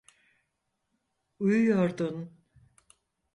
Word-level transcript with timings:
Uyuyordun. 1.39 2.33